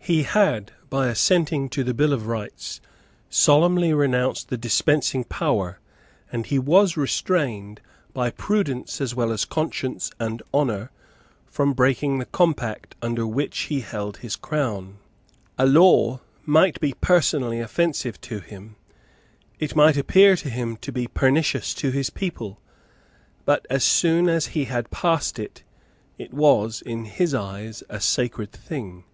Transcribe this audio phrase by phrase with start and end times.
[0.00, 2.80] He had, by assenting to the Bill of Rights,
[3.28, 5.80] solemnly renounced the dispensing power;
[6.32, 7.82] and he was restrained,
[8.14, 10.92] by prudence as well as by conscience and honour,
[11.44, 14.96] from breaking the compact under which he held his crown.
[15.58, 18.76] A law might be personally offensive to him;
[19.58, 22.58] it might appear to him to be pernicious to his people;
[23.44, 25.64] but, as soon as he had passed it,
[26.16, 29.04] it was, in his eyes, a sacred thing.